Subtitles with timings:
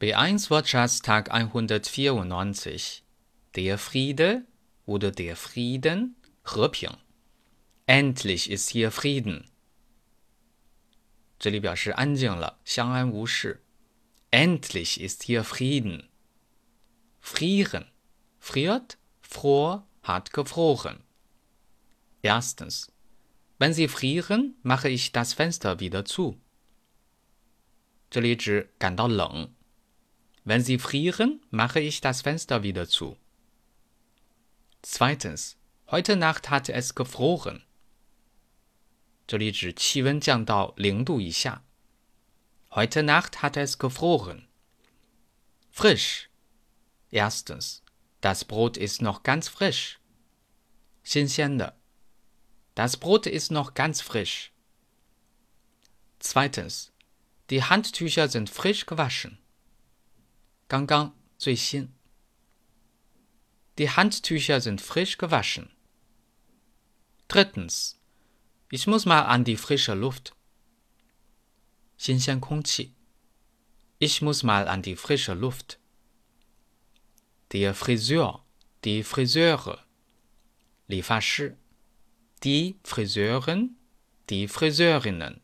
[0.00, 3.02] B1 Wortschatztag 194.
[3.54, 4.46] Der Friede
[4.86, 6.96] oder der Frieden, 和平.
[7.86, 9.46] Endlich ist hier Frieden.
[11.38, 13.62] 这里表示安静了，相安无事。
[14.30, 16.08] Endlich ist hier Frieden.
[17.20, 17.86] Frieren.
[18.38, 21.00] Friert, fror, hat gefroren.
[22.22, 22.90] Erstens.
[23.58, 26.38] Wenn Sie frieren, mache ich das Fenster wieder zu.
[28.10, 29.54] 这里指感到冷。
[30.49, 33.17] wenn Sie frieren, mache ich das Fenster wieder zu.
[34.81, 35.57] Zweitens,
[35.89, 37.63] heute Nacht hatte es gefroren.
[39.27, 41.63] 这里指气温降到零度以下。
[42.69, 44.47] Heute Nacht hatte es gefroren.
[45.71, 46.29] Frisch.
[47.09, 47.81] Erstens,
[48.21, 49.99] das Brot ist noch ganz frisch.
[51.03, 51.75] 新鲜的。
[52.75, 54.51] Das Brot ist noch ganz frisch.
[56.19, 56.91] Zweitens,
[57.49, 59.38] die Handtücher sind frisch gewaschen.
[60.69, 61.93] 刚刚最新。
[63.77, 65.69] Die Handtücher sind frisch gewaschen.
[67.27, 67.99] Drittens.
[68.69, 70.33] Ich muss mal an die frische Luft.
[71.97, 72.93] 新鲜空气。
[73.99, 75.79] Ich muss mal an die frische Luft.
[77.51, 78.43] Der Friseur,
[78.83, 79.85] die Friseure.
[80.87, 81.57] 理发师。
[82.43, 83.75] Die Friseurin,
[84.29, 85.41] die Friseurinnen.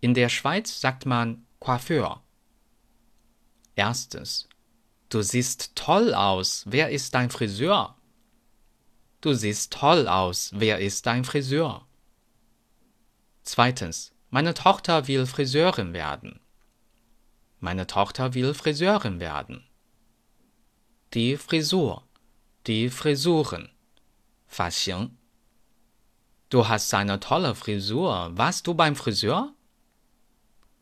[0.00, 2.22] In der Schweiz sagt man Coiffeur.
[3.75, 4.47] Erstens.
[5.09, 6.63] Du siehst toll aus.
[6.67, 7.95] Wer ist dein Friseur?
[9.21, 10.51] Du siehst toll aus.
[10.53, 11.85] Wer ist dein Friseur?
[13.43, 14.11] Zweitens.
[14.29, 16.39] Meine Tochter will Friseurin werden.
[17.59, 19.63] Meine Tochter will Friseurin werden.
[21.13, 22.03] Die Frisur.
[22.67, 23.69] Die Frisuren.
[24.47, 25.17] 发型.
[26.49, 28.31] Du hast eine tolle Frisur.
[28.33, 29.53] Warst du beim Friseur?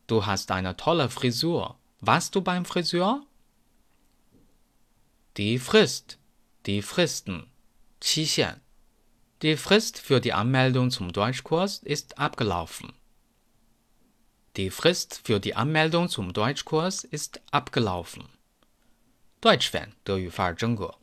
[0.07, 1.80] Du hast eine tolle Frisur.
[2.02, 3.24] Warst du beim Friseur?
[5.36, 6.18] Die Frist,
[6.66, 7.46] die Fristen,
[8.00, 8.60] 期限.
[9.42, 12.92] Die Frist für die Anmeldung zum Deutschkurs ist abgelaufen.
[14.56, 18.28] Die Frist für die Anmeldung zum Deutschkurs ist abgelaufen.
[19.41, 20.97] Deutsch Fan 德语范儿真格。